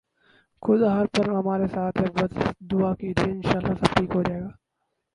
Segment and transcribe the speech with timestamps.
[0.63, 2.31] خدا ہر پل ہمارے ساتھ ہے بس
[2.71, 4.49] دعا کیجئے، انشاءاللہ سب ٹھیک ہوجائےگا